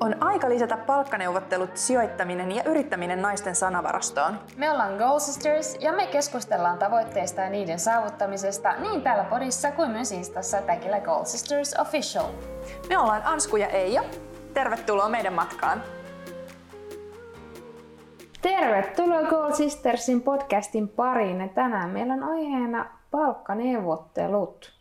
[0.00, 4.38] On aika lisätä palkkaneuvottelut, sijoittaminen ja yrittäminen naisten sanavarastoon.
[4.56, 9.90] Me ollaan Goal Sisters ja me keskustellaan tavoitteista ja niiden saavuttamisesta niin täällä podissa kuin
[9.90, 12.26] myös Instassa tagillä Goal Sisters Official.
[12.88, 14.02] Me ollaan Ansku ja Eija.
[14.54, 15.82] Tervetuloa meidän matkaan.
[18.42, 21.50] Tervetuloa Goal Sistersin podcastin pariin.
[21.54, 24.75] Tänään meillä on aiheena palkkaneuvottelut.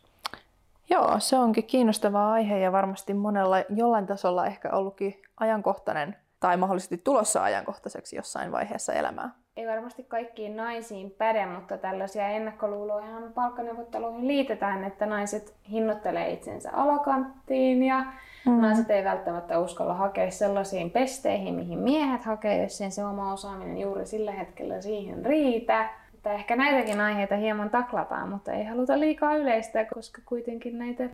[0.89, 6.97] Joo, se onkin kiinnostava aihe ja varmasti monella jollain tasolla ehkä ollutkin ajankohtainen tai mahdollisesti
[6.97, 9.31] tulossa ajankohtaiseksi jossain vaiheessa elämää.
[9.57, 17.83] Ei varmasti kaikkiin naisiin päde, mutta tällaisia ennakkoluuloja palkkaneuvotteluihin liitetään, että naiset hinnoittelee itsensä alakanttiin
[17.83, 18.05] ja
[18.45, 18.61] mm.
[18.61, 24.05] naiset ei välttämättä uskalla hakea sellaisiin pesteihin, mihin miehet hakee, jos se oma osaaminen juuri
[24.05, 25.89] sillä hetkellä siihen riitä
[26.25, 31.09] että ehkä näitäkin aiheita hieman taklataan, mutta ei haluta liikaa yleistää, koska kuitenkin näitä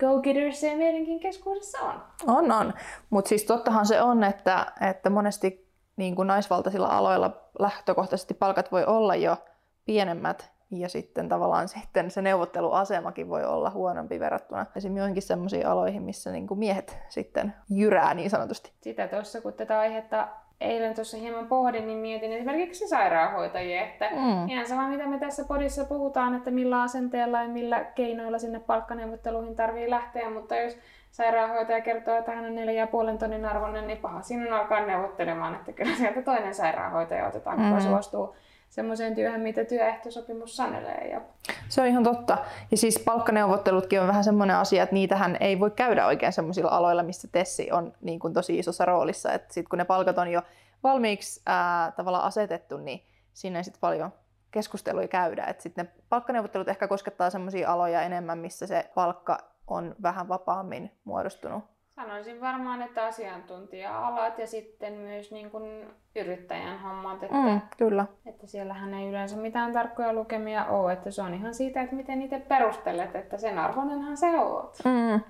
[0.00, 2.02] go-gettersia meidänkin keskuudessa on.
[2.26, 2.74] On, on.
[3.10, 8.84] Mutta siis tottahan se on, että, että monesti niin kuin naisvaltaisilla aloilla lähtökohtaisesti palkat voi
[8.84, 9.36] olla jo
[9.84, 16.02] pienemmät ja sitten tavallaan sitten se neuvotteluasemakin voi olla huonompi verrattuna esimerkiksi joihinkin sellaisiin aloihin,
[16.02, 18.72] missä niin kuin miehet sitten jyrää niin sanotusti.
[18.80, 20.28] Sitä tuossa, kun tätä aihetta
[20.60, 24.48] eilen tuossa hieman pohdin, niin mietin esimerkiksi sairaanhoitajia, että mm.
[24.48, 29.56] ihan sama mitä me tässä podissa puhutaan, että millä asenteella ja millä keinoilla sinne palkkaneuvotteluihin
[29.56, 30.78] tarvii lähteä, mutta jos
[31.10, 35.54] sairaanhoitaja kertoo, että hän on neljä ja puolen tonnin arvoinen, niin paha sinun alkaa neuvottelemaan,
[35.54, 37.80] että kyllä sieltä toinen sairaanhoitaja otetaan, mm.
[37.80, 38.36] suostuu
[38.68, 41.08] semmoiseen työhön, mitä työehtosopimus sanelee.
[41.10, 41.20] Ja...
[41.68, 42.38] Se on ihan totta.
[42.70, 47.02] Ja siis palkkaneuvottelutkin on vähän semmoinen asia, että niitähän ei voi käydä oikein semmoisilla aloilla,
[47.02, 49.32] missä Tessi on niin kuin tosi isossa roolissa.
[49.32, 50.42] Että sit kun ne palkat on jo
[50.82, 54.12] valmiiksi ää, tavallaan asetettu, niin siinä ei sitten paljon
[54.50, 55.44] keskusteluja käydä.
[55.44, 60.92] Et sit ne palkkaneuvottelut ehkä koskettaa semmoisia aloja enemmän, missä se palkka on vähän vapaammin
[61.04, 61.64] muodostunut.
[61.94, 65.86] Sanoisin varmaan, että asiantuntija-alat ja sitten myös niin kuin
[66.18, 67.22] yrittäjän hommat.
[67.22, 68.06] Että, mm, kyllä.
[68.26, 70.92] Että siellähän ei yleensä mitään tarkkoja lukemia ole.
[70.92, 74.78] Että se on ihan siitä, että miten itse perustelet, että sen arvoinenhan se oot.
[74.84, 75.20] Mm.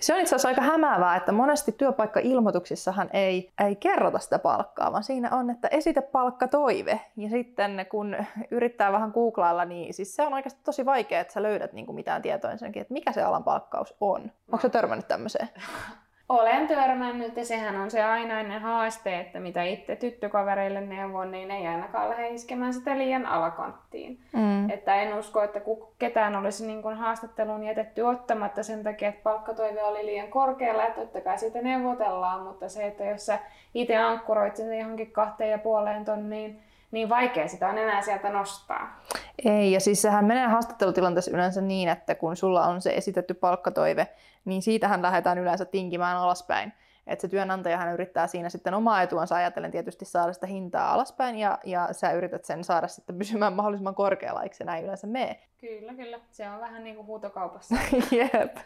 [0.00, 5.04] Se on itse asiassa aika hämäävää, että monesti työpaikka-ilmoituksissahan ei, ei kerrota sitä palkkaa, vaan
[5.04, 7.00] siinä on, että esitä palkkatoive.
[7.16, 8.16] Ja sitten kun
[8.50, 11.96] yrittää vähän googlailla, niin siis se on oikeasti tosi vaikea, että sä löydät niin kuin
[11.96, 14.32] mitään tietoa ensinnäkin, että mikä se alan palkkaus on.
[14.52, 15.48] Onko se törmännyt tämmöiseen?
[16.30, 21.66] Olen törmännyt ja sehän on se ainainen haaste, että mitä itse tyttökavereille neuvon, niin ei
[21.66, 24.18] ainakaan lähde iskemään sitä liian alakanttiin.
[24.32, 24.70] Mm.
[24.70, 25.60] Että en usko, että
[25.98, 31.00] ketään olisi niin kuin haastatteluun jätetty ottamatta sen takia, että palkkatoive oli liian korkealla, että
[31.00, 33.38] totta kai siitä neuvotellaan, mutta se, että jos sä
[33.74, 39.00] itse ankkuroit sen johonkin kahteen ja puoleen tonniin, niin vaikea sitä on enää sieltä nostaa.
[39.44, 44.08] Ei, ja siis sehän menee haastattelutilanteessa yleensä niin, että kun sulla on se esitetty palkkatoive,
[44.44, 46.72] niin siitähän lähdetään yleensä tinkimään alaspäin.
[47.10, 51.58] Että se työnantajahan yrittää siinä sitten omaa etuansa ajatellen tietysti saada sitä hintaa alaspäin ja,
[51.64, 55.40] ja sä yrität sen saada sitten pysymään mahdollisimman korkealla, eikö se näin yleensä mene?
[55.60, 56.20] Kyllä, kyllä.
[56.30, 57.74] Se on vähän niin kuin huutokaupassa.
[58.16, 58.56] Jep.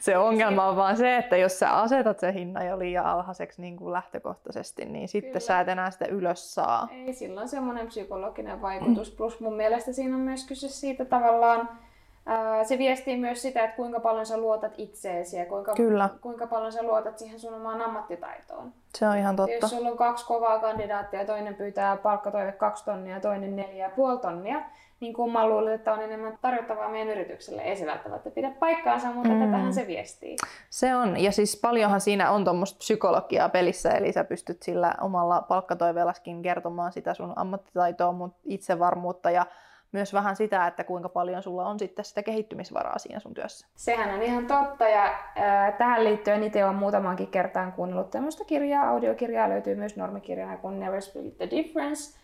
[0.00, 3.76] Se ongelma on vaan se, että jos sä asetat sen hinnan jo liian alhaiseksi niin
[3.76, 5.40] kuin lähtökohtaisesti, niin sitten kyllä.
[5.40, 6.88] sä et enää sitä ylös saa.
[6.92, 9.10] Ei, sillä on semmoinen psykologinen vaikutus.
[9.10, 11.68] Plus mun mielestä siinä on myös kyse siitä tavallaan,
[12.64, 16.08] se viestii myös sitä, että kuinka paljon sä luotat itseesi ja kuinka, Kyllä.
[16.20, 18.72] kuinka paljon sä luotat siihen sun omaan ammattitaitoon.
[18.98, 19.52] Se on ihan totta.
[19.60, 23.90] Jos sulla on kaksi kovaa kandidaattia, toinen pyytää palkkatoive kaksi tonnia ja toinen neljä ja
[23.96, 24.62] puoli tonnia,
[25.00, 27.62] niin kumman luulet, että on enemmän tarjottavaa meidän yritykselle.
[27.62, 29.44] Ei se välttämättä pidä paikkaansa, mutta mm.
[29.44, 30.36] tätähän se viestii.
[30.70, 35.42] Se on, ja siis paljonhan siinä on tuommoista psykologiaa pelissä, eli sä pystyt sillä omalla
[35.42, 39.46] palkkatoiveellaskin kertomaan sitä sun ammattitaitoa, mutta itsevarmuutta ja
[39.92, 43.66] myös vähän sitä, että kuinka paljon sulla on sitten sitä kehittymisvaraa siinä sun työssä.
[43.76, 48.88] Sehän on ihan totta ja äh, tähän liittyen itse olen muutamankin kertaan kuunnellut tämmöistä kirjaa,
[48.88, 52.20] audiokirjaa löytyy myös normikirjana kuin Never Split the Difference,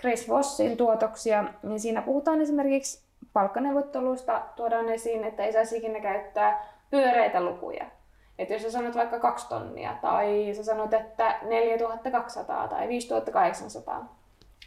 [0.00, 6.66] Chris Vossin tuotoksia, niin siinä puhutaan esimerkiksi palkkaneuvotteluista, tuodaan esiin, että ei saisi ikinä käyttää
[6.90, 7.86] pyöreitä lukuja.
[8.38, 14.19] Että jos sä sanot vaikka kaksi tonnia tai sä sanot, että 4200 tai 5800,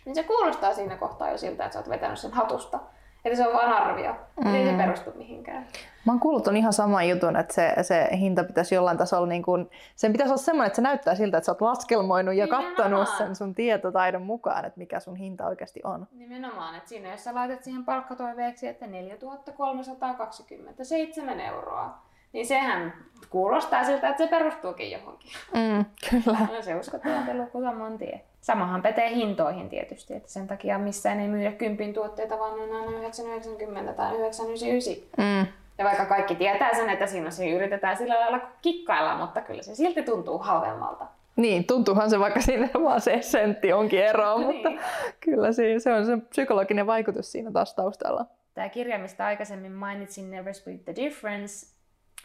[0.06, 2.80] niin se kuulostaa siinä kohtaa jo siltä, että sä oot vetänyt sen hatusta.
[3.26, 4.16] Että se on vain arvio.
[4.46, 4.56] Mm.
[4.56, 5.68] Ei se perustu mihinkään.
[6.06, 9.44] Mä oon kuullut on ihan sama jutun, että se, se hinta pitäisi jollain tasolla, niin
[9.44, 12.74] kun, sen pitäisi olla semmoinen, että se näyttää siltä, että sä oot laskelmoinut ja Nimenomaan.
[12.76, 16.08] kattonut sen sun tietotaidon mukaan, että mikä sun hinta oikeasti on.
[16.12, 21.98] Nimenomaan, että siinä jos sä laitat siihen palkkatoiveeksi, että 4327 euroa,
[22.34, 22.94] niin sehän
[23.30, 25.32] kuulostaa siltä, että se perustuukin johonkin.
[25.54, 26.38] Mm, kyllä.
[26.56, 28.22] No, se uskottavampi luku saman tien.
[28.44, 32.76] Samahan pätee hintoihin tietysti, että sen takia missään ei myydä kympin tuotteita, vaan ne on
[32.76, 34.94] aina 990 tai 999.
[35.18, 35.48] Mm,
[35.78, 39.76] Ja vaikka kaikki tietää sen, että siinä siinä yritetään sillä lailla kikkailla, mutta kyllä se
[39.76, 41.06] silti tuntuu halvemmalta.
[41.36, 44.48] Niin, tuntuuhan se vaikka sinne vaan se sentti onkin eroa, niin.
[44.48, 44.72] mutta
[45.20, 48.26] kyllä se, se on se psykologinen vaikutus siinä taas taustalla.
[48.54, 51.68] Tämä kirja, mistä aikaisemmin mainitsin, Never Split the Difference,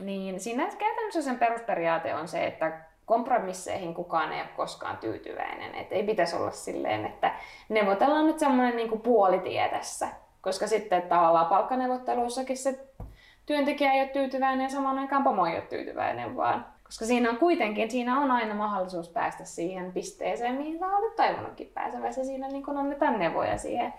[0.01, 5.75] niin siinä käytännössä sen perusperiaate on se, että kompromisseihin kukaan ei ole koskaan tyytyväinen.
[5.75, 7.35] Et ei pitäisi olla silleen, että
[7.69, 10.09] neuvotellaan nyt semmoinen niin puolitie tässä.
[10.41, 12.81] Koska sitten tavallaan palkkaneuvotteluissakin se
[13.47, 17.37] työntekijä ei ole tyytyväinen ja samaan aikaan pomo ei ole tyytyväinen, vaan koska siinä on
[17.37, 22.25] kuitenkin, siinä on aina mahdollisuus päästä siihen pisteeseen, mihin sä olet toivonutkin pääsevässä.
[22.25, 23.95] Siinä niin annetaan neuvoja siihen.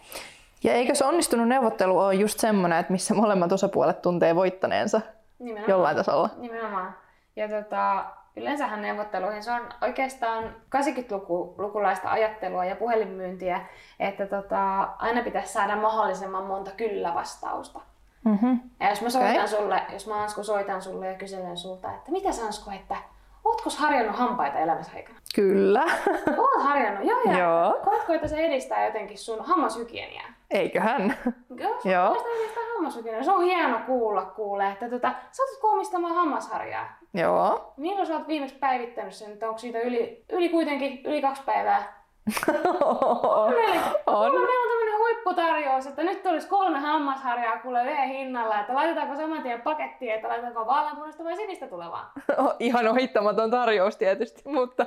[0.64, 5.02] Ja eikö se onnistunut neuvottelu ole just semmoinen, että missä molemmat osapuolet tuntee voittaneensa
[5.40, 5.70] Nimenomaan.
[5.70, 6.30] jollain tasolla?
[6.38, 6.96] Nimenomaan.
[7.36, 10.44] Ja tota, yleensähän neuvotteluihin se on oikeastaan
[10.76, 13.62] 80-lukulaista ajattelua ja puhelinmyyntiä,
[14.00, 17.80] että tota, aina pitäisi saada mahdollisimman monta kyllä-vastausta.
[18.24, 18.60] Mm-hmm.
[18.80, 19.48] Ja jos mä soitan okay.
[19.48, 22.96] sulle, jos mä Ansku soitan sulle ja kyselen sulta, että mitä sä Ansku, että
[23.50, 25.20] Ootko harjannut hampaita elämässä aikana?
[25.36, 25.86] Kyllä.
[26.38, 27.20] Oot harjannut, joo.
[27.26, 27.80] Ja joo.
[27.84, 30.28] Koetko, että se edistää jotenkin sun hammashygieniaa?
[30.52, 31.18] Eiköhän.
[31.56, 32.26] Joo, joo.
[32.38, 33.24] edistää hammashygieniaa.
[33.24, 36.98] Se on hieno kuulla, kuule, että tota, sä oot komistamaan hammasharjaa.
[37.14, 37.74] Joo.
[37.78, 42.00] Milloin sä oot viimeksi päivittänyt sen, että onko siitä yli, yli kuitenkin yli kaksi päivää?
[42.82, 43.54] on.
[44.06, 44.32] on.
[44.34, 44.79] Meillä on
[45.26, 50.28] huipputarjous, että nyt tulisi kolme hammasharjaa kuule yhden hinnalla, että laitetaanko saman tien pakettiin, että
[50.28, 52.12] laitetaanko vaaleanpunaista vai sinistä tulevaa?
[52.60, 54.86] Ihan ohittamaton tarjous tietysti, mutta...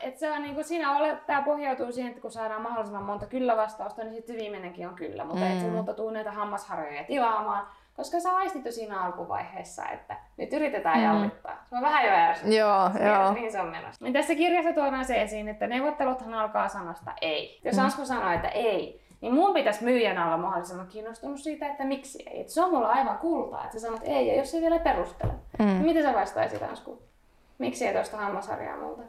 [0.00, 4.02] Et se on niinku, siinä ole, tämä pohjautuu siihen, että kun saadaan mahdollisimman monta kyllä-vastausta,
[4.02, 5.52] niin sitten viimeinenkin on kyllä, mutta mm.
[5.52, 7.66] et se muuta tuu näitä hammasharjoja tilaamaan,
[7.96, 11.04] koska sä aistit jo siinä alkuvaiheessa, että nyt yritetään mm.
[11.04, 11.64] jallittaa.
[11.70, 12.58] Se on vähän jo ärsyttävää.
[12.58, 13.32] Joo, joo.
[13.32, 14.04] Niin se on menossa.
[14.04, 17.60] Niin tässä kirjassa tuodaan se esiin, että neuvotteluthan alkaa sanasta ei.
[17.64, 17.84] Jos mm.
[17.84, 22.40] Ansku sanoo, että ei, niin mun pitäisi myyjänä olla mahdollisimman kiinnostunut siitä, että miksi ei.
[22.40, 25.32] Et se on mulla aivan kultaa, että sä sanot ei, ja jos se vielä perustele.
[25.58, 25.66] Mm.
[25.66, 27.02] Niin miten sä vastaisit Ansku?
[27.58, 29.02] Miksi ei tuosta hammasarjaa multa?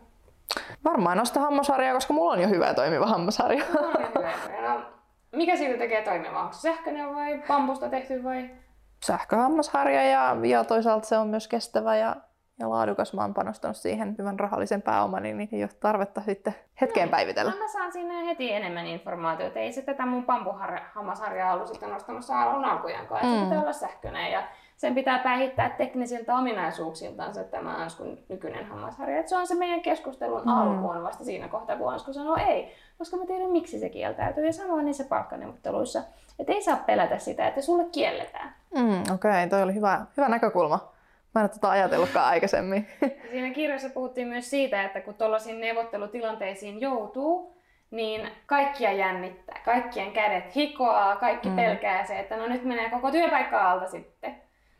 [0.83, 3.63] Varmaan nosta hammasarjaa, koska mulla on jo hyvä toimiva hammasarja.
[4.61, 4.81] No,
[5.31, 6.41] mikä siitä tekee toimivaa?
[6.41, 8.49] Onko se sähköinen vai bambusta tehty vai?
[9.05, 12.15] sähköhammasharja ja, ja toisaalta se on myös kestävä ja,
[12.61, 13.13] ja laadukas.
[13.13, 17.53] Mä oon panostanut siihen hyvän rahallisen pääoman, niin ei ole tarvetta sitten hetkeen no, päivitellä.
[17.59, 19.59] Mä saan siinä heti enemmän informaatiota.
[19.59, 23.25] Ei se tätä mun bambuhammasharjaa ollut sitten nostamassa alun alkujankaan.
[23.25, 23.33] Mm.
[23.33, 24.43] Se pitää olla sähköinen ja
[24.77, 29.19] sen pitää päihittää teknisiltä ominaisuuksiltaan se tämä Anskun nykyinen hammasharja.
[29.19, 30.47] Et se on se meidän keskustelun mm.
[30.47, 34.45] alku on vasta siinä kohtaa, kun Ansku sanoo ei, koska mä tiedän miksi se kieltäytyy.
[34.45, 36.03] Ja samoin niissä palkkaneuvotteluissa.
[36.39, 38.55] Että ei saa pelätä sitä, että sulle kielletään.
[38.75, 39.49] Mm, Okei, okay.
[39.49, 40.90] toi oli hyvä, hyvä näkökulma.
[41.35, 42.87] Mä en ole tätä ajatellutkaan aikaisemmin.
[43.31, 47.57] Siinä kirjassa puhuttiin myös siitä, että kun tuollaisiin neuvottelutilanteisiin joutuu,
[47.91, 49.61] niin kaikkia jännittää.
[49.65, 51.55] Kaikkien kädet hikoaa, kaikki mm.
[51.55, 54.35] pelkää se, että no nyt menee koko työpaikka alta sitten.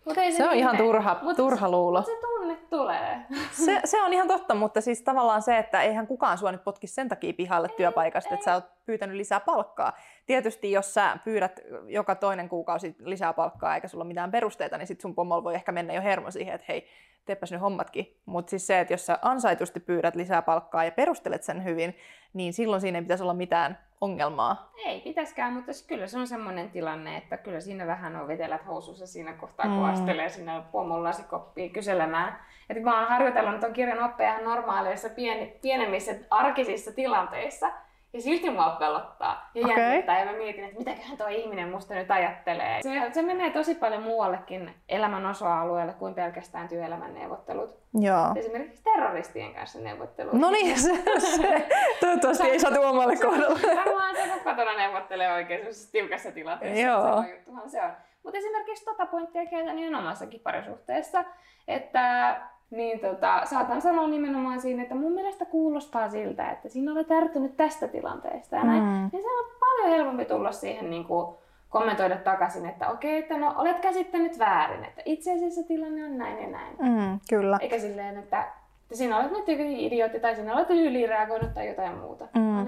[0.06, 2.00] Mut ei se, se on ihan turha, mut, turha luulo.
[2.00, 2.22] Mutta se
[2.52, 3.26] tunne tulee.
[3.52, 6.88] Se, se on ihan totta, mutta siis tavallaan se, että eihän kukaan sua nyt potki
[6.88, 8.34] sen takia pihalle ei, työpaikasta, ei.
[8.34, 9.98] että sä oot pyytänyt lisää palkkaa.
[10.26, 14.88] Tietysti jos sä pyydät joka toinen kuukausi lisää palkkaa eikä sulla ole mitään perusteita, niin
[14.88, 16.88] sit sun pomolla voi ehkä mennä jo hermo siihen, että hei,
[17.26, 18.18] teepäs nyt hommatkin.
[18.26, 21.96] Mutta siis se, että jos sä ansaitusti pyydät lisää palkkaa ja perustelet sen hyvin,
[22.34, 24.72] niin silloin siinä ei pitäisi olla mitään ongelmaa.
[24.86, 29.08] Ei pitäisikään, mutta kyllä se on semmoinen tilanne, että kyllä siinä vähän on vetelät housussa
[29.08, 29.84] siinä kohtaa, kun mm.
[29.84, 32.41] astelee siinä pomon lasikoppiin kyselemään.
[32.70, 37.72] Et mä oon harjoitellut tuon kirjan oppeja normaaleissa pieni, pienemmissä arkisissa tilanteissa,
[38.14, 39.84] ja silti mua pelottaa ja okay.
[39.84, 42.82] jännittää ja mä mietin, että mitäköhän tuo ihminen musta nyt ajattelee.
[42.82, 47.78] Se, se menee tosi paljon muuallekin elämän osa-alueelle kuin pelkästään työelämän neuvottelut.
[47.94, 48.34] Joo.
[48.36, 50.34] Esimerkiksi terroristien kanssa neuvottelut.
[50.34, 51.68] No niin, se, se.
[52.00, 53.60] toivottavasti ei satu omalle kohdalle.
[53.76, 56.82] Varmaan se, kun kotona neuvottelee oikein tiukassa tilanteessa.
[56.82, 57.24] Joo.
[57.24, 57.92] Se juttuhan se on.
[58.24, 61.26] Mutta esimerkiksi tota pointtia käytän ihan omassakin parisuhteessa,
[61.68, 62.36] että
[62.70, 67.58] niin tota, saatan sanoa nimenomaan siinä, että mun mielestä kuulostaa siltä, että sinä olet ärtynyt
[67.58, 68.84] tästä tilanteesta ja näin.
[68.84, 69.10] Mm.
[69.12, 71.36] Niin se on paljon helpompi tulla siihen niin kuin,
[71.72, 76.42] kommentoida takaisin, että okei, että no olet käsittänyt väärin, että itse asiassa tilanne on näin
[76.42, 76.76] ja näin.
[76.80, 77.58] Mm, kyllä.
[77.62, 78.44] Eikä silleen, että,
[78.84, 82.28] että sinä olet nyt jokin idiootti tai sinä olet ylireagoinut tai jotain muuta.
[82.36, 82.68] Mm.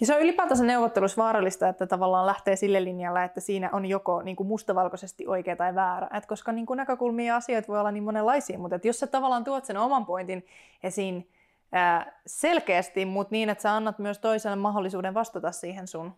[0.00, 4.22] Ja se on ylipäätänsä neuvottelussa vaarallista, että tavallaan lähtee sille linjalle, että siinä on joko
[4.22, 6.08] niin kuin mustavalkoisesti oikea tai väärä.
[6.14, 9.44] Et koska niin kuin näkökulmia ja asioita voi olla niin monenlaisia, mutta jos sä tavallaan
[9.44, 10.46] tuot sen oman pointin
[10.82, 11.30] esiin
[11.72, 16.14] ää, selkeästi, mutta niin, että sä annat myös toiselle mahdollisuuden vastata siihen sun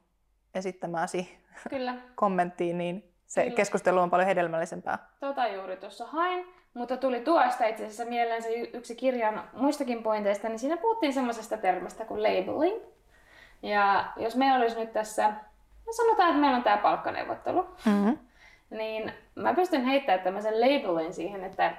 [0.54, 1.38] esittämääsi
[1.70, 1.94] Kyllä.
[2.14, 3.56] kommenttiin, niin se Kyllä.
[3.56, 4.98] keskustelu on paljon hedelmällisempää.
[5.20, 10.48] Tota juuri tuossa hain, mutta tuli tuosta itse asiassa mieleen se yksi kirjan muistakin pointeista,
[10.48, 12.97] niin siinä puhuttiin semmoisesta termistä kuin labeling.
[13.62, 15.28] Ja jos meillä olisi nyt tässä,
[15.86, 18.18] no sanotaan, että meillä on tämä palkkaneuvottelu, mm-hmm.
[18.70, 21.72] niin mä pystyn heittämään tämmöisen labelin siihen, että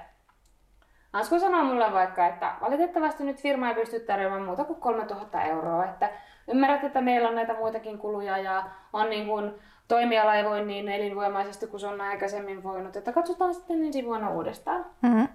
[1.12, 5.84] Ansku sanoo mulle vaikka, että valitettavasti nyt firma ei pysty tarjoamaan muuta kuin 3000 euroa,
[5.84, 6.10] että
[6.48, 9.54] ymmärrät, että meillä on näitä muitakin kuluja ja on niin kuin
[9.88, 14.30] toimiala ei voi niin elinvoimaisesti kuin se on aikaisemmin voinut, että katsotaan sitten ensi vuonna
[14.30, 14.86] uudestaan.
[15.02, 15.28] Mm-hmm.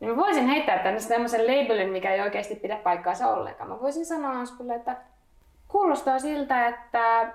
[0.00, 3.70] Niin mä voisin heittää tänne tämmöisen labelin, mikä ei oikeasti pidä paikkaansa ollenkaan.
[3.70, 4.96] Mä voisin sanoa Anskulle, että
[5.72, 7.32] kuulostaa siltä, että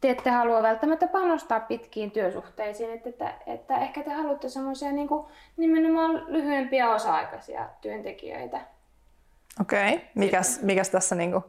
[0.00, 5.08] te ette halua välttämättä panostaa pitkiin työsuhteisiin, että, että, että ehkä te haluatte semmoisia niin
[5.56, 8.60] nimenomaan lyhyempiä osa-aikaisia työntekijöitä.
[9.60, 10.06] Okei, okay.
[10.14, 11.44] mikäs, mikäs tässä niin kuin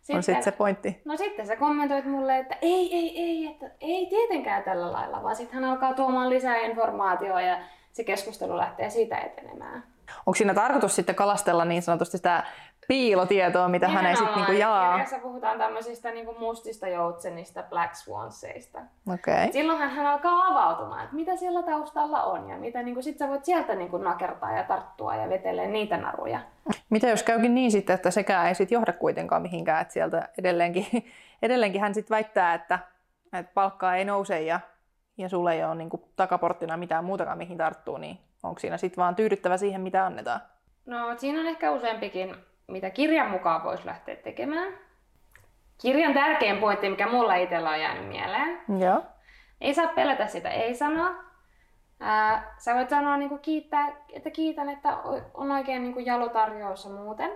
[0.00, 1.00] sitten, on sitten se pointti?
[1.04, 5.36] No sitten sä kommentoit mulle, että ei, ei, ei, että ei tietenkään tällä lailla, vaan
[5.36, 7.58] sitten hän alkaa tuomaan lisää informaatiota ja
[7.92, 9.84] se keskustelu lähtee siitä etenemään.
[10.26, 12.44] Onko siinä tarkoitus sitten kalastella niin sanotusti sitä
[12.88, 14.90] piilotietoa, mitä hän ei sitten niinku jaa?
[14.90, 18.78] Kirjassa puhutaan tämmöisistä niinku mustista joutsenista, black swanseista.
[19.14, 19.52] Okay.
[19.52, 23.44] Silloin hän alkaa avautumaan, että mitä siellä taustalla on ja mitä niinku, sit sä voit
[23.44, 26.40] sieltä niinku nakertaa ja tarttua ja vetelee niitä naruja.
[26.90, 30.86] Mitä jos käykin niin sitten, että sekään ei sit johda kuitenkaan mihinkään, että sieltä edelleenkin,
[31.42, 32.78] edelleenkin hän sitten väittää, että,
[33.32, 34.60] että palkkaa ei nouse ja,
[35.18, 39.16] ja sulle ei ole niinku takaporttina mitään muutakaan mihin tarttuu, niin onko siinä sitten vaan
[39.16, 40.40] tyydyttävä siihen, mitä annetaan?
[40.86, 42.36] No siinä on ehkä useampikin,
[42.68, 44.72] mitä kirjan mukaan voisi lähteä tekemään.
[45.80, 48.60] Kirjan tärkein pointti, mikä mulla itsellä on jäänyt mieleen.
[48.78, 49.02] Joo.
[49.60, 51.14] Ei saa pelätä sitä ei-sanoa.
[52.00, 54.96] Ää, sä voit sanoa niin kuin kiittää, että kiitän, että
[55.34, 57.30] on oikein niin kuin jalotarjous ja muuten.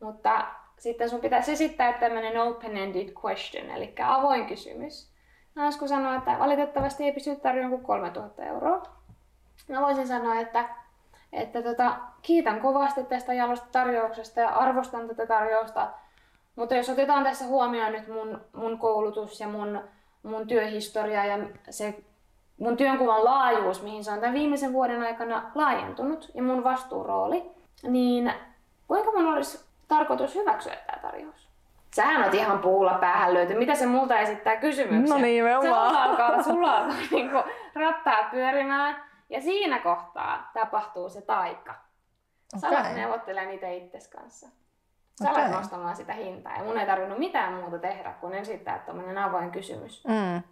[0.00, 0.46] Mutta
[0.78, 5.12] sitten sun pitäisi esittää tämmöinen open-ended question, eli avoin kysymys.
[5.56, 8.82] Ansku sanoi, että valitettavasti ei pysty tarjoamaan kuin 3000 euroa.
[9.68, 10.68] Mä voisin sanoa, että,
[11.36, 15.88] että tota, kiitän kovasti tästä jalosta tarjouksesta ja arvostan tätä tarjousta.
[16.56, 19.80] Mutta jos otetaan tässä huomioon nyt mun, mun koulutus ja mun,
[20.22, 21.38] mun työhistoria ja
[21.70, 21.94] se
[22.58, 27.50] mun työnkuvan laajuus, mihin se on tämän viimeisen vuoden aikana laajentunut ja mun vastuurooli,
[27.82, 28.32] niin
[28.88, 31.46] kuinka mun olisi tarkoitus hyväksyä tämä tarjous?
[31.96, 33.54] Sähän on ihan puulla päähän löyty.
[33.54, 35.16] Mitä se multa esittää kysymyksiä?
[35.16, 37.30] No niin, me Se alkaa sulla niin
[37.74, 38.96] rattaat pyörimään.
[39.28, 41.74] Ja siinä kohtaa tapahtuu se taika.
[42.60, 42.80] Sä okay.
[42.80, 44.48] alat neuvottelemaan niitä itses kanssa.
[45.22, 45.42] Sä okay.
[45.42, 49.50] alat nostamaan sitä hintaa ja mun ei tarvinnut mitään muuta tehdä kuin esittää tuommoinen avoin
[49.50, 50.04] kysymys.
[50.04, 50.42] Mm.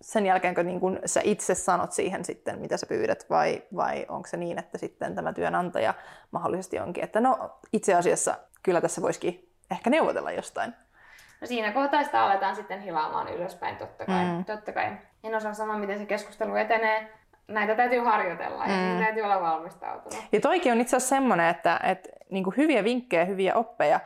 [0.00, 4.06] Sen jälkeen, kun niin kun sä itse sanot siihen sitten, mitä sä pyydät, vai, vai
[4.08, 5.94] onko se niin, että sitten tämä työnantaja
[6.30, 10.74] mahdollisesti onkin, että no itse asiassa kyllä tässä voisikin ehkä neuvotella jostain.
[11.40, 14.24] No siinä kohtaa sitä aletaan sitten hilaamaan ylöspäin, totta kai.
[14.24, 14.44] Mm.
[14.44, 14.96] Totta kai.
[15.24, 17.12] En osaa sanoa, miten se keskustelu etenee,
[17.48, 18.98] näitä täytyy harjoitella ja mm.
[18.98, 20.24] täytyy olla valmistautunut.
[20.32, 24.00] Ja toikin on itse asiassa semmoinen, että, että niin hyviä vinkkejä, hyviä oppeja,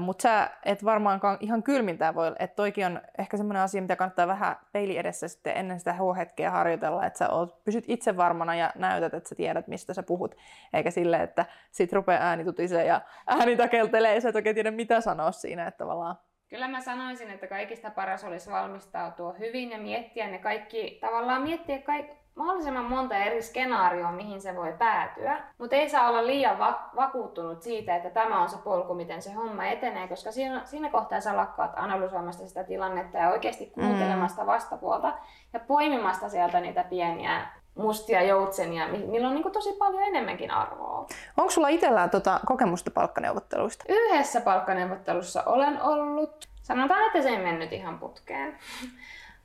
[0.00, 4.26] mutta sä et varmaankaan ihan kylmiltään voi, että toikin on ehkä semmoinen asia, mitä kannattaa
[4.26, 8.72] vähän peili edessä sitten ennen sitä H-hetkeä harjoitella, että sä oot, pysyt itse varmana ja
[8.74, 10.34] näytät, että sä tiedät, mistä sä puhut,
[10.72, 14.70] eikä sille, että sit rupeaa ääni tutisee ja ääni takeltelee ja sä et oikein tiedä,
[14.70, 16.16] mitä sanoa siinä, että tavallaan
[16.48, 21.78] Kyllä mä sanoisin, että kaikista paras olisi valmistautua hyvin ja miettiä ne kaikki, tavallaan miettiä
[21.78, 25.42] kaikki, mahdollisimman monta eri skenaarioa, mihin se voi päätyä.
[25.58, 29.32] Mutta ei saa olla liian va- vakuuttunut siitä, että tämä on se polku, miten se
[29.32, 34.46] homma etenee, koska siinä, siinä kohtaa sä lakkaat analysoimasta sitä tilannetta ja oikeasti kuuntelemasta mm.
[34.46, 35.12] vastapuolta
[35.52, 41.06] ja poimimasta sieltä niitä pieniä mustia joutsenia, millä on niin tosi paljon enemmänkin arvoa.
[41.36, 43.84] Onko sulla itsellään tota kokemusta palkkaneuvotteluista?
[43.88, 46.48] Yhdessä palkkaneuvottelussa olen ollut.
[46.62, 48.58] Sanotaan, että se ei mennyt ihan putkeen.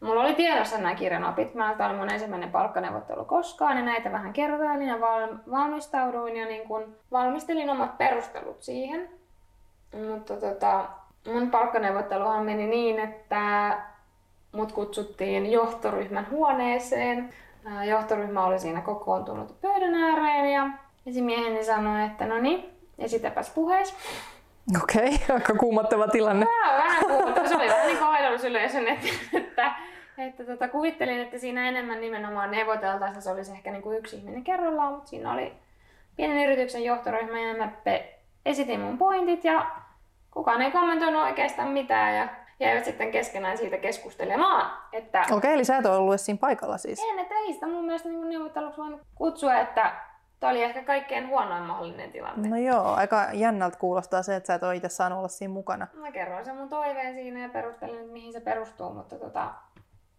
[0.01, 1.53] Mulla oli tiedossa nämä kirjanopit.
[1.55, 6.45] Mä tämä oli mun ensimmäinen palkkaneuvottelu koskaan ja näitä vähän kertailin ja val- valmistauduin ja
[6.45, 9.09] niin kun valmistelin omat perustelut siihen.
[10.11, 10.85] Mutta tota,
[11.33, 13.77] mun palkkaneuvotteluhan meni niin, että
[14.51, 17.33] mut kutsuttiin johtoryhmän huoneeseen.
[17.89, 20.69] Johtoryhmä oli siinä kokoontunut pöydän ääreen ja
[21.05, 23.95] esimieheni sanoi, että no niin, esitäpäs puhees.
[24.83, 26.45] Okei, okay, aika kuumottava tilanne.
[26.45, 27.47] Vähän, vähän kuumottava.
[27.47, 29.71] Se oli vähän niin kuin että, että
[30.17, 34.43] että tota, kuvittelin, että siinä enemmän nimenomaan neuvoteltaisiin, se olisi ehkä niin kuin yksi ihminen
[34.43, 35.53] kerrallaan, mutta siinä oli
[36.15, 37.71] pienen yrityksen johtoryhmä ja mä
[38.45, 39.71] esitin mun pointit ja
[40.31, 42.27] kukaan ei kommentoinut oikeastaan mitään ja
[42.59, 44.71] jäivät sitten keskenään siitä keskustelemaan.
[44.93, 45.25] Että...
[45.31, 47.03] Okei, eli sä et ole ollut siinä paikalla siis?
[47.11, 49.91] En, että ei sitä mun mielestä niin neuvotteluksi voinut kutsua, että
[50.41, 52.49] Tämä oli ehkä kaikkein huonoin mahdollinen tilanne.
[52.49, 55.87] No joo, aika jännältä kuulostaa se, että sä et ole itse saanut olla siinä mukana.
[55.93, 59.49] Mä kerroin sen mun toiveen siinä ja perustelin, että mihin se perustuu, mutta tota,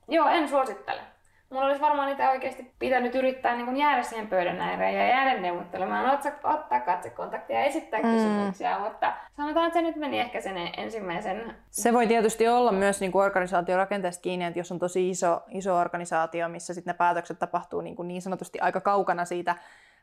[0.08, 1.00] Joo, en suosittele.
[1.50, 6.10] mulla olisi varmaan niitä oikeasti pitänyt yrittää niin jäädä siihen pöydän ääreen ja jäädä neuvottelemaan,
[6.10, 8.12] ottaa, ottaa katsekontaktia ja esittää mm.
[8.12, 11.54] kysymyksiä, mutta sanotaan, että se nyt meni ehkä sen ensimmäisen...
[11.70, 15.76] Se voi tietysti olla myös niin kuin organisaatiorakenteesta kiinni, että jos on tosi iso, iso
[15.76, 19.56] organisaatio, missä sitten ne päätökset tapahtuu niin, kuin niin sanotusti aika kaukana siitä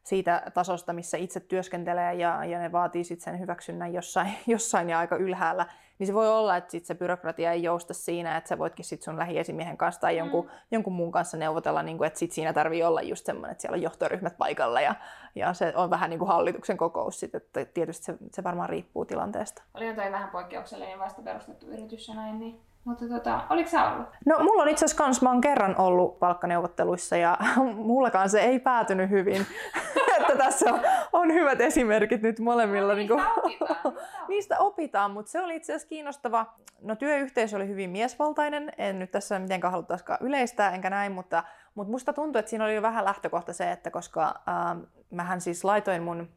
[0.04, 5.00] siitä tasosta, missä itse työskentelee ja, ja ne vaatii sitten sen hyväksynnän jossain, jossain ja
[5.00, 5.66] aika ylhäällä,
[6.00, 9.02] niin se voi olla, että sit se byrokratia ei jousta siinä, että sä voitkin sit
[9.02, 10.52] sun lähiesimiehen kanssa tai jonkun, mm.
[10.72, 13.76] jonkun muun kanssa neuvotella, niin kuin, että sit siinä tarvii olla just semmoinen, että siellä
[13.76, 14.96] on johtoryhmät paikalla ja,
[15.36, 19.06] ja se on vähän niin kuin hallituksen kokous sit, että tietysti se, se varmaan riippuu
[19.06, 19.64] tilanteesta.
[19.74, 24.08] Oli toi vähän poikkeuksellinen vasta perustettu yritys ja näin, niin mutta tota, oliko sä ollut?
[24.26, 27.38] No mulla on itse asiassa kans, mä oon kerran ollut palkkaneuvotteluissa ja
[27.76, 29.46] mullakaan se ei päätynyt hyvin.
[30.20, 30.80] että tässä on,
[31.14, 32.94] on, hyvät esimerkit nyt molemmilla.
[32.94, 33.94] No, niistä, niin kuin, opitaan.
[34.28, 36.54] niistä opitaan, mutta se oli itse asiassa kiinnostava.
[36.82, 41.44] No työyhteisö oli hyvin miesvaltainen, en nyt tässä mitenkään haluttaisikaan yleistää enkä näin, mutta,
[41.76, 44.78] mutta musta tuntuu, että siinä oli jo vähän lähtökohta se, että koska äh,
[45.12, 46.30] mähän siis laitoin mun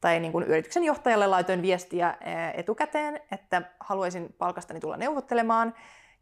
[0.00, 2.14] tai niin kuin yrityksen johtajalle laitoin viestiä
[2.54, 5.74] etukäteen, että haluaisin palkastani tulla neuvottelemaan.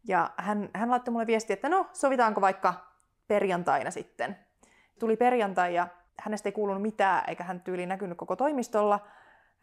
[0.07, 2.73] Ja hän, hän laittoi mulle viestiä, että no, sovitaanko vaikka
[3.27, 4.37] perjantaina sitten.
[4.99, 5.87] Tuli perjantai ja
[6.19, 8.99] hänestä ei kuulunut mitään, eikä hän tyyli näkynyt koko toimistolla.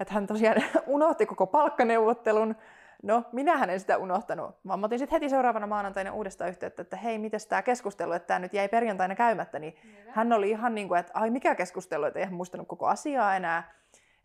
[0.00, 0.56] Että hän tosiaan
[0.86, 2.56] unohti koko palkkaneuvottelun.
[3.02, 6.96] No, minähän en sitä unohtanut, vaan mä otin sitten heti seuraavana maanantaina uudestaan yhteyttä, että
[6.96, 9.76] hei, miten tämä keskustelu, että tämä nyt jäi perjantaina käymättä, niin
[10.08, 13.36] hän oli ihan niin kuin, että ai mikä keskustelu, että ei hän muistanut koko asiaa
[13.36, 13.72] enää.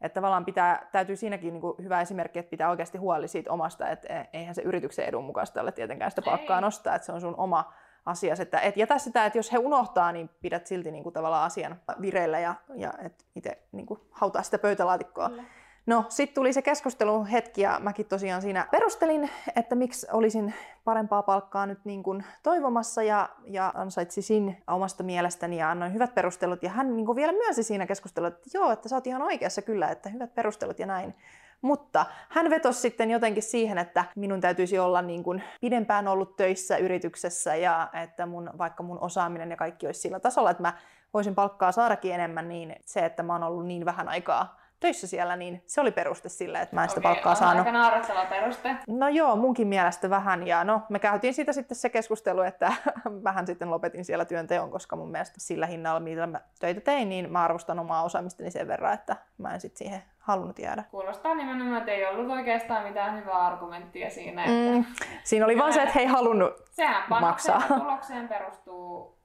[0.02, 3.90] Että tavallaan pitää, täytyy siinäkin niin kuin hyvä esimerkki, että pitää oikeasti huoli siitä omasta,
[3.90, 6.62] että e, eihän se yrityksen edun mukaista ole tietenkään sitä palkkaa ei.
[6.62, 7.74] nostaa, että se on sun oma
[8.06, 8.36] asia.
[8.40, 11.82] Että et jätä sitä, että jos he unohtaa, niin pidät silti niin kuin tavallaan asian
[12.02, 15.30] vireillä ja, ja et itse niin kuin hautaa sitä pöytälaatikkoa.
[15.30, 15.44] Kyllä.
[15.90, 20.54] No, sitten tuli se keskustelu hetki ja mäkin tosiaan siinä perustelin, että miksi olisin
[20.84, 26.64] parempaa palkkaa nyt niin kuin toivomassa ja, ja ansaitsisin omasta mielestäni ja annoin hyvät perustelut.
[26.64, 29.62] Ja hän niin kuin vielä myönsi siinä keskustelussa, että joo, että sä oot ihan oikeassa
[29.62, 31.16] kyllä, että hyvät perustelut ja näin.
[31.62, 36.78] Mutta hän vetosi sitten jotenkin siihen, että minun täytyisi olla niin kuin pidempään ollut töissä
[36.78, 40.74] yrityksessä ja että mun, vaikka mun osaaminen ja kaikki olisi sillä tasolla, että mä
[41.14, 45.36] voisin palkkaa saadakin enemmän, niin se, että mä oon ollut niin vähän aikaa töissä siellä,
[45.36, 47.68] niin se oli peruste sille, että mä en sitä okay, palkkaa saanut.
[47.68, 48.76] aika naurattava peruste.
[48.88, 50.48] No joo, munkin mielestä vähän.
[50.48, 52.74] Ja no, me käytiin siitä sitten se keskustelu, että
[53.24, 57.32] vähän sitten lopetin siellä työnteon, koska mun mielestä sillä hinnalla, mitä mä töitä tein, niin
[57.32, 60.84] mä arvostan omaa osaamistani sen verran, että mä en sitten siihen halunnut jäädä.
[60.92, 64.44] Kuulostaa nimenomaan, että ei ollut oikeastaan mitään hyvää argumenttia siinä.
[64.44, 64.72] Että...
[64.72, 64.86] Mm,
[65.24, 67.62] siinä oli vaan se, että he ei halunnut Sehän maksaa.
[67.68, 69.18] tulokseen perustuu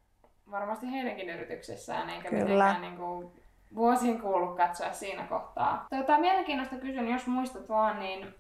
[0.50, 2.42] varmasti heidänkin yrityksessään, eikä Kyllä.
[2.44, 3.43] mitenkään niin kuin
[3.74, 5.86] vuosiin kuullut katsoa siinä kohtaa.
[5.90, 8.34] Tota, mielenkiintoista kysyn, jos muistat vaan, niin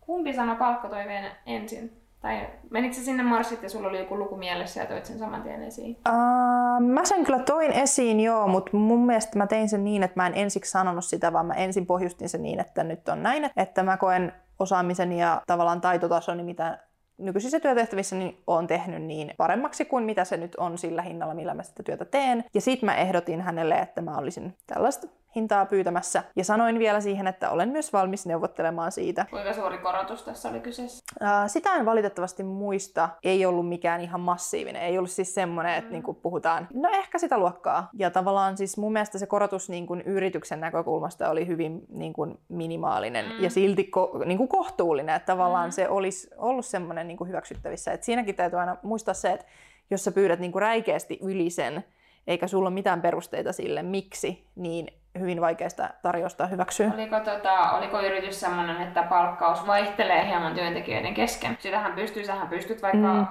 [0.00, 2.00] kumpi sanoi palkkatoiveen ensin?
[2.20, 5.42] Tai menikö se sinne marssit ja sulla oli joku luku mielessä ja toit sen saman
[5.42, 5.96] tien esiin?
[6.08, 10.20] Uh, mä sen kyllä toin esiin joo, mutta mun mielestä mä tein sen niin, että
[10.20, 13.50] mä en ensiksi sanonut sitä, vaan mä ensin pohjustin sen niin, että nyt on näin,
[13.56, 16.78] että mä koen osaamisen ja tavallaan taitotasoni, mitä
[17.20, 21.54] nykyisissä työtehtävissä niin olen tehnyt niin paremmaksi kuin mitä se nyt on sillä hinnalla, millä
[21.54, 22.44] mä sitä työtä teen.
[22.54, 26.22] Ja sitten mä ehdotin hänelle, että mä olisin tällaista hintaa pyytämässä.
[26.36, 29.26] Ja sanoin vielä siihen, että olen myös valmis neuvottelemaan siitä.
[29.30, 31.04] Kuinka suuri korotus tässä oli kyseessä?
[31.46, 33.08] sitä en valitettavasti muista.
[33.22, 34.82] Ei ollut mikään ihan massiivinen.
[34.82, 35.92] Ei ollut siis semmoinen, että mm.
[35.92, 37.88] niin puhutaan, no ehkä sitä luokkaa.
[37.92, 42.38] Ja tavallaan siis mun mielestä se korotus niin kuin yrityksen näkökulmasta oli hyvin niin kuin
[42.48, 43.42] minimaalinen mm.
[43.42, 45.16] ja silti ko, niin kuin kohtuullinen.
[45.16, 45.72] Että tavallaan mm.
[45.72, 47.92] se olisi ollut semmoinen niin kuin hyväksyttävissä.
[47.92, 49.46] Et siinäkin täytyy aina muistaa se, että
[49.90, 51.84] jos sä pyydät niin kuin räikeästi yli sen,
[52.26, 54.86] eikä sulla ole mitään perusteita sille, miksi, niin
[55.18, 56.90] hyvin vaikeasta tarjosta hyväksyä.
[56.94, 61.56] Oliko, tota, oliko yritys sellainen, että palkkaus vaihtelee hieman työntekijöiden kesken?
[61.60, 63.26] Sitähän pystyy, sähän pystyt vaikka mm.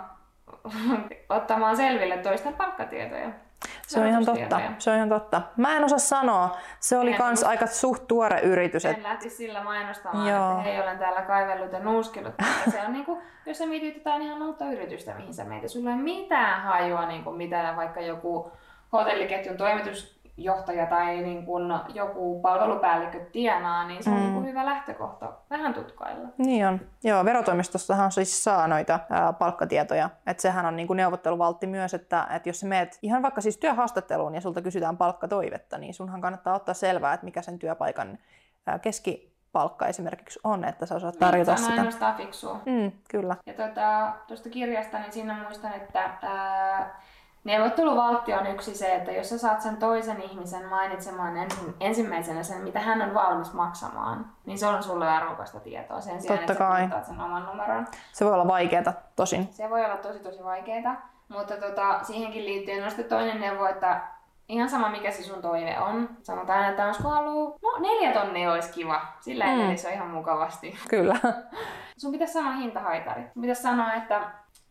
[1.29, 3.29] ottamaan selville toisten palkkatietoja.
[3.87, 4.61] Se on ihan totta.
[4.77, 5.41] Se on ihan totta.
[5.57, 6.57] Mä en osaa sanoa.
[6.79, 8.85] Se oli kans aika suht tuore yritys.
[8.85, 9.03] En et...
[9.03, 10.51] lähti sillä mainostamaan, Joo.
[10.51, 12.33] että hei, olen täällä kaivellut ja nuuskellut.
[12.71, 15.95] se on niinku, jos sä mietit jotain ihan uutta yritystä, mihin sä meitä, sulla ei
[15.95, 18.51] mitään hajua, niinku, mitä vaikka joku
[18.91, 24.21] hotelliketjun toimitus johtaja tai niin kun joku palvelupäällikkö tienaa, niin se on mm.
[24.21, 26.27] niin hyvä lähtökohta vähän tutkailla.
[26.37, 26.81] Niin on.
[27.03, 30.09] Joo, verotoimistossahan siis saa noita ää, palkkatietoja.
[30.27, 33.57] Että sehän on niin kuin neuvotteluvaltti myös, että, että jos sä meet ihan vaikka siis
[33.57, 38.17] työhaastatteluun ja sulta kysytään palkkatoivetta, niin sunhan kannattaa ottaa selvää, että mikä sen työpaikan
[38.67, 41.73] ää, keskipalkka esimerkiksi on, että sä osaat tarjota niin, sitä.
[41.73, 42.61] ainoastaan fiksua.
[42.65, 43.35] Mm, kyllä.
[43.45, 47.01] Ja tuota, tuosta kirjasta, niin siinä muistan, että ää,
[47.43, 51.33] Neuvotteluvaltti on yksi se, että jos sä saat sen toisen ihmisen mainitsemaan
[51.79, 56.39] ensimmäisenä sen, mitä hän on valmis maksamaan, niin se on sulle arvokasta tietoa sen sijaan,
[56.39, 56.89] Totta että kai.
[56.89, 57.87] sä sen oman numeron.
[58.13, 59.47] Se voi olla vaikeaa tosin.
[59.51, 61.09] Se voi olla tosi tosi vaikeaa.
[61.29, 64.01] Mutta tota, siihenkin liittyen on sitten toinen neuvo, että
[64.49, 66.09] ihan sama mikä se sun toive on.
[66.23, 69.01] Sanotaan, että olisiko haluu, no neljä tonnia olisi kiva.
[69.19, 69.75] Sillä mm.
[69.75, 70.77] se ihan mukavasti.
[70.89, 71.15] Kyllä.
[71.97, 73.21] Sun pitäisi sanoa hintahaitari.
[73.33, 74.21] Sun pitäisi sanoa, että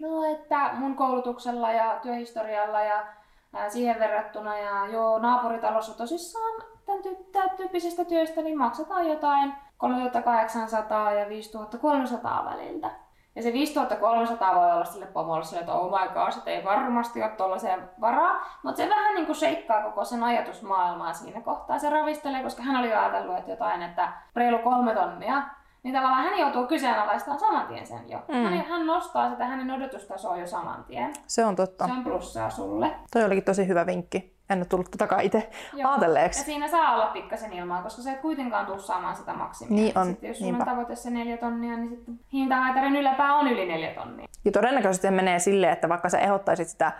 [0.00, 3.06] no että mun koulutuksella ja työhistorialla ja
[3.54, 9.52] ää, siihen verrattuna ja joo naapuritalossa tosissaan tämän, ty- tämän tyyppisestä työstä niin maksetaan jotain
[9.76, 12.90] 3800 ja 5300 väliltä.
[13.38, 17.22] Ja se 5300 voi olla sille pomolle sille, että oh my god, että ei varmasti
[17.22, 18.46] ole tuollaiseen varaa.
[18.62, 21.78] Mutta se vähän niin kuin seikkaa koko sen ajatusmaailmaa siinä kohtaa.
[21.78, 25.42] Se ravistelee, koska hän oli ajatellut, että jotain, että reilu kolme tonnia.
[25.82, 28.18] Niin tavallaan hän joutuu kyseenalaistamaan saman tien sen jo.
[28.28, 28.34] Mm.
[28.34, 31.12] Hän, hän nostaa sitä hänen odotustasoa jo saman tien.
[31.26, 31.86] Se on totta.
[31.86, 32.90] Se on plussaa sulle.
[33.12, 36.40] Toi olikin tosi hyvä vinkki en ole tullut tätäkään itse ajatelleeksi.
[36.40, 39.74] Ja siinä saa olla pikkasen ilmaa, koska sä et kuitenkaan tule saamaan sitä maksimia.
[39.74, 40.06] Niin on.
[40.06, 43.94] Sitten jos sulla on tavoite se neljä tonnia, niin sitten hintahaitarin yläpää on yli neljä
[43.94, 44.28] tonnia.
[44.44, 46.92] Ja todennäköisesti se menee silleen, että vaikka sä ehdottaisit sitä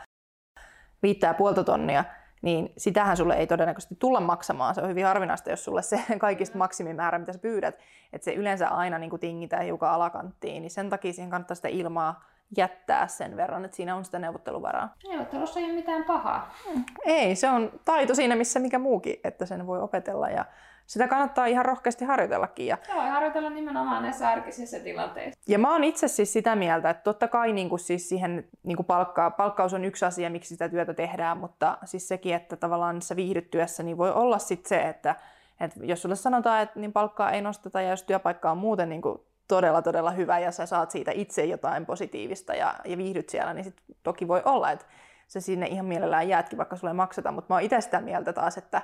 [1.03, 2.05] viittää puolta tonnia,
[2.43, 4.75] niin sitähän sulle ei todennäköisesti tulla maksamaan.
[4.75, 7.79] Se on hyvin harvinaista, jos sulle se kaikista maksimimäärä, mitä sä pyydät,
[8.13, 12.25] että se yleensä aina niin tingitään hiukan alakanttiin, niin sen takia siihen kannattaa sitä ilmaa
[12.57, 14.95] jättää sen verran, että siinä on sitä neuvotteluvaraa.
[15.09, 16.55] Neuvottelussa ei ole mitään pahaa.
[16.73, 16.85] Hmm.
[17.05, 20.45] Ei, se on taito siinä missä mikä muukin, että sen voi opetella ja
[20.89, 22.67] sitä kannattaa ihan rohkeasti harjoitellakin.
[22.67, 22.79] Ja...
[22.89, 25.41] Joo, harjoitella nimenomaan näissä arkisissa tilanteissa.
[25.49, 28.77] Ja mä oon itse siis sitä mieltä, että totta kai niin kuin siis siihen niin
[28.77, 33.03] kuin palkka, palkkaus on yksi asia, miksi sitä työtä tehdään, mutta siis sekin, että tavallaan
[33.03, 35.15] se viihdyttyessä niin voi olla sitten se, että,
[35.61, 39.03] että jos sulle sanotaan, että niin palkkaa ei nosteta ja jos työpaikka on muuten niin
[39.03, 43.55] kuin todella todella hyvä ja sä saat siitä itse jotain positiivista ja, ja viihdyt siellä,
[43.55, 44.85] niin sit toki voi olla, että
[45.29, 47.33] se sinne ihan mielellään jäätkin, vaikka sulle ei makseta.
[47.33, 48.83] Mutta mä oon itse sitä mieltä taas, että,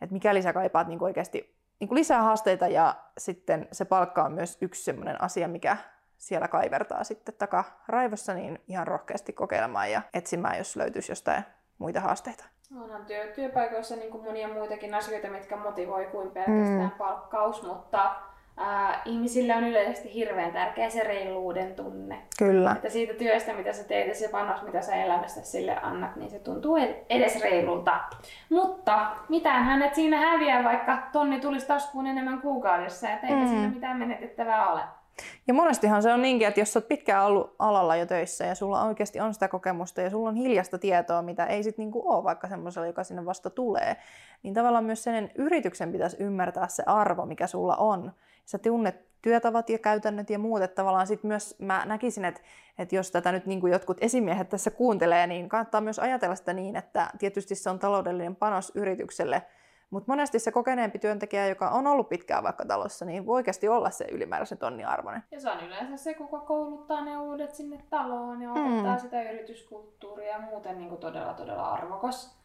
[0.00, 4.58] että mikäli sä kaipaat niin oikeasti niin lisää haasteita ja sitten se palkka on myös
[4.60, 5.76] yksi sellainen asia, mikä
[6.18, 11.44] siellä kaivertaa sitten takaraivossa, niin ihan rohkeasti kokeilemaan ja etsimään, jos löytyisi jostain
[11.78, 12.44] muita haasteita.
[12.80, 16.90] Onhan työ, työpaikoissa niin kuin monia muitakin asioita, mitkä motivoi kuin pelkästään mm.
[16.90, 18.14] palkkaus, mutta
[19.04, 22.22] ihmisille on yleisesti hirveän tärkeä se reiluuden tunne.
[22.38, 22.72] Kyllä.
[22.72, 26.30] Että siitä työstä, mitä sä teet ja se panos, mitä sä elämästä sille annat, niin
[26.30, 26.76] se tuntuu
[27.10, 28.00] edes reilulta.
[28.50, 33.48] Mutta mitään hänet siinä häviää, vaikka tonni tulisi taskuun enemmän kuukaudessa, että eikä mm.
[33.48, 34.80] siinä mitään menetettävää ole.
[35.46, 38.84] Ja monestihan se on niinkin, että jos olet pitkään ollut alalla jo töissä ja sulla
[38.84, 42.48] oikeasti on sitä kokemusta ja sulla on hiljasta tietoa, mitä ei sitten niinku ole vaikka
[42.48, 43.96] semmoisella, joka sinne vasta tulee,
[44.42, 48.12] niin tavallaan myös sen yrityksen pitäisi ymmärtää se arvo, mikä sulla on.
[48.44, 52.40] Sä tunnet työtavat ja käytännöt ja muut, että tavallaan sit myös mä näkisin, että,
[52.78, 56.52] että jos tätä nyt niin kuin jotkut esimiehet tässä kuuntelee, niin kannattaa myös ajatella sitä
[56.52, 59.42] niin, että tietysti se on taloudellinen panos yritykselle,
[59.92, 63.90] mutta monesti se kokeneempi työntekijä, joka on ollut pitkään vaikka talossa, niin voi oikeasti olla
[63.90, 65.22] se ylimääräisen tonnin arvoinen.
[65.30, 69.00] Ja se on yleensä se, kuka kouluttaa ne uudet sinne taloon ja opettaa mm.
[69.00, 72.38] sitä yrityskulttuuria ja muuten niin kuin todella todella arvokas.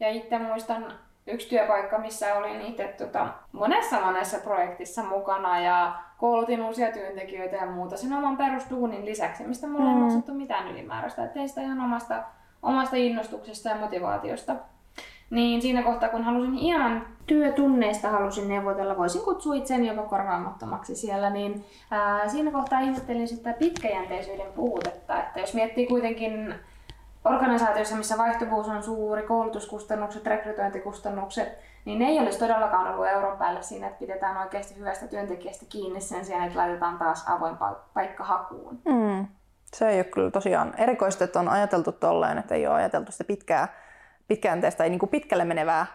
[0.00, 0.92] Ja itse muistan
[1.26, 7.66] yksi työpaikka, missä olin itse tota, monessa monessa projektissa mukana ja koulutin uusia työntekijöitä ja
[7.66, 9.96] muuta sen oman perustuunin lisäksi, mistä mulla mm.
[9.96, 11.24] ei maksettu mitään ylimääräistä.
[11.24, 12.24] Et tein sitä ihan omasta,
[12.62, 14.56] omasta innostuksesta ja motivaatiosta.
[15.30, 21.30] Niin siinä kohtaa, kun halusin hieman työtunneista halusin neuvotella, voisin kutsua itseäni jopa korvaamattomaksi siellä,
[21.30, 25.20] niin ää, siinä kohtaa ihmettelin sitä pitkäjänteisyyden puutetta.
[25.20, 26.54] Että jos miettii kuitenkin
[27.24, 31.48] organisaatioissa, missä vaihtuvuus on suuri, koulutuskustannukset, rekrytointikustannukset,
[31.84, 36.00] niin ne ei olisi todellakaan ollut euron päälle siinä, että pidetään oikeasti hyvästä työntekijästä kiinni
[36.00, 37.56] sen sijaan, että laitetaan taas avoin
[37.94, 38.78] paikka hakuun.
[38.84, 39.26] Mm.
[39.74, 43.24] Se ei ole kyllä tosiaan erikoista, että on ajateltu tolleen, että ei ole ajateltu sitä
[43.24, 43.68] pitkää,
[44.28, 45.86] pitkäänteistä, ei niin kuin pitkälle menevää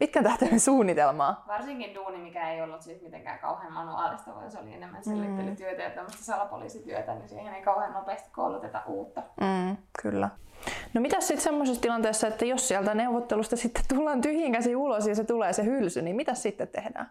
[0.00, 1.44] pitkän tähtäimen suunnitelmaa.
[1.48, 5.90] Varsinkin duuni, mikä ei ollut siis mitenkään kauhean manuaalista, vaan se oli enemmän selvittelytyötä ja
[5.90, 9.22] tämmöistä salapoliisityötä, niin siihen ei kauhean nopeasti kouluteta uutta.
[9.40, 10.28] Mm, kyllä.
[10.94, 15.14] No mitä sitten semmoisessa tilanteessa, että jos sieltä neuvottelusta sitten tullaan tyhjin käsi ulos ja
[15.14, 17.10] se tulee se hylsy, niin mitä sitten tehdään?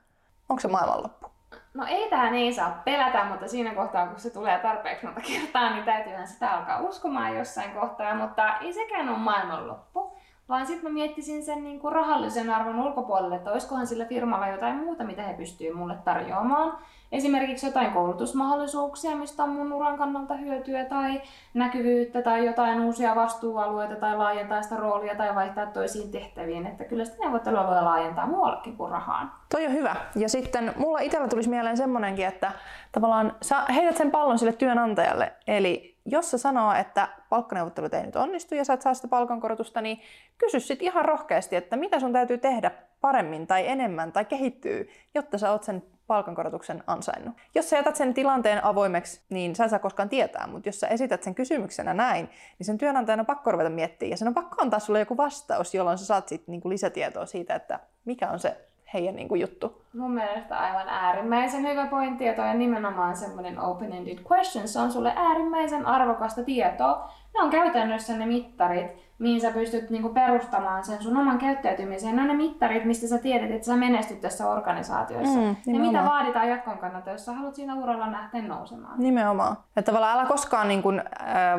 [0.50, 1.32] Onko se maailmanloppu?
[1.74, 5.74] No ei tähän ei saa pelätä, mutta siinä kohtaa kun se tulee tarpeeksi monta kertaa,
[5.74, 10.09] niin täytyyhän sitä alkaa uskomaan jossain kohtaa, mutta ei sekään ole maailmanloppu.
[10.50, 14.76] Vaan sitten mä miettisin sen niin kuin rahallisen arvon ulkopuolelle, että olisikohan sillä firmalla jotain
[14.76, 16.78] muuta, mitä he pystyvät mulle tarjoamaan.
[17.12, 21.22] Esimerkiksi jotain koulutusmahdollisuuksia, mistä on mun uran kannalta hyötyä, tai
[21.54, 26.66] näkyvyyttä, tai jotain uusia vastuualueita, tai laajentaa sitä roolia, tai vaihtaa toisiin tehtäviin.
[26.66, 29.32] Että kyllä sitä neuvottelua voi laajentaa muuallekin kuin rahaan.
[29.50, 29.96] Toi on hyvä.
[30.16, 32.52] Ja sitten mulla itsellä tulisi mieleen semmonenkin, että
[32.92, 35.34] tavallaan sä heität sen pallon sille työnantajalle.
[35.48, 39.82] Eli jos sä sanoo, että palkkaneuvottelut ei nyt onnistu ja sä et saa sitä palkankorotusta,
[39.82, 40.02] niin
[40.38, 45.38] kysy sitten ihan rohkeasti, että mitä sun täytyy tehdä paremmin tai enemmän tai kehittyy, jotta
[45.38, 47.36] sä oot sen palkankorotuksen ansainnut.
[47.56, 50.88] Jos sä jätät sen tilanteen avoimeksi, niin sä et saa koskaan tietää, mutta jos sä
[50.88, 54.56] esität sen kysymyksenä näin, niin sen työnantajan on pakko ruveta miettimään ja sen on pakko
[54.62, 58.69] antaa sulle joku vastaus, jolloin sä saat sit niinku lisätietoa siitä, että mikä on se
[58.94, 59.82] heidän niin kuin, juttu.
[59.98, 64.68] Mun mielestä aivan äärimmäisen hyvä pointti ja toi on nimenomaan semmoinen open-ended question.
[64.68, 67.12] Se on sulle äärimmäisen arvokasta tietoa.
[67.34, 68.88] Ne on käytännössä ne mittarit,
[69.20, 72.16] mihin sä pystyt niinku perustamaan sen sun oman käyttäytymiseen.
[72.16, 75.40] Ne on ne mittarit, mistä sä tiedät, että sä menestyt tässä organisaatiossa.
[75.40, 79.00] Mm, ja mitä vaaditaan jatkon kannalta, jos sä haluat siinä uralla lähteä nousemaan.
[79.00, 79.58] Nimenomaan.
[79.78, 81.02] Että tavallaan älä koskaan, niin kun,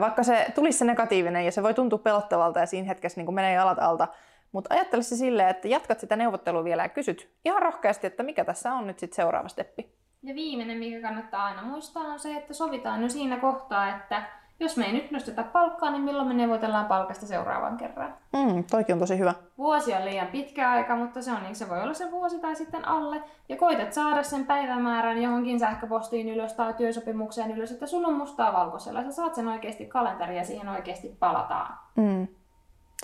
[0.01, 3.53] vaikka se tulisi se negatiivinen ja se voi tuntua pelottavalta ja siinä hetkessä niin menee
[3.53, 4.09] jalat alta,
[4.53, 8.45] mutta ajattele se silleen, että jatkat sitä neuvottelua vielä ja kysyt ihan rohkeasti, että mikä
[8.45, 9.95] tässä on nyt sitten seuraava steppi.
[10.23, 14.23] Ja viimeinen, mikä kannattaa aina muistaa, on se, että sovitaan jo siinä kohtaa, että
[14.61, 18.15] jos me ei nyt nosteta palkkaa, niin milloin me neuvotellaan palkasta seuraavan kerran?
[18.33, 19.35] Mm, toikin on tosi hyvä.
[19.59, 22.57] Vuosi on liian pitkä aika, mutta se on niin, se voi olla se vuosi tai
[22.57, 23.23] sitten alle.
[23.49, 28.53] Ja koitat saada sen päivämäärän johonkin sähköpostiin ylös tai työsopimukseen ylös, että sulla on mustaa
[28.53, 29.03] valkoisella.
[29.03, 31.79] Sä saat sen oikeasti kalenteri ja siihen oikeasti palataan.
[31.97, 32.29] Mm.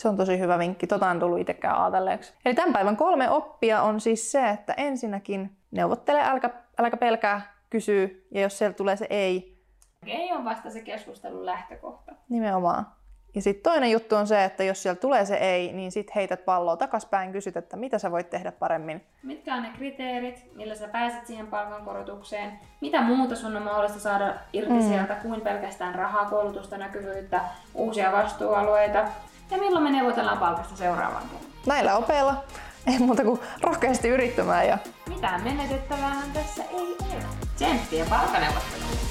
[0.03, 0.87] Se on tosi hyvä vinkki.
[0.87, 2.35] Tota en tullut itsekään ajatelleeksi.
[2.45, 8.29] Eli tämän päivän kolme oppia on siis se, että ensinnäkin neuvottele, älkä, älkä pelkää, kysy,
[8.31, 9.63] ja jos sieltä tulee se ei.
[10.07, 12.13] Ei on vasta se keskustelun lähtökohta.
[12.29, 12.87] Nimenomaan.
[13.35, 16.45] Ja sitten toinen juttu on se, että jos sieltä tulee se ei, niin sitten heität
[16.45, 19.05] palloa takaspäin, kysyt, että mitä sä voit tehdä paremmin.
[19.23, 22.53] Mitkä on ne kriteerit, millä sä pääset siihen palkankorotukseen?
[22.81, 24.81] Mitä muuta sun on mahdollista saada irti mm.
[24.81, 27.41] sieltä kuin pelkästään rahaa, koulutusta, näkyvyyttä,
[27.75, 29.09] uusia vastuualueita?
[29.51, 31.51] Ja milloin me neuvotellaan palkasta seuraavan kerran?
[31.67, 32.45] Näillä opeilla.
[32.87, 34.69] Ei muuta kuin rohkeasti yrittämään.
[34.69, 34.79] Ja...
[35.09, 37.25] Mitään menetettävää tässä ei ole.
[37.57, 39.06] Tsemppiä palkaneuvotteluun!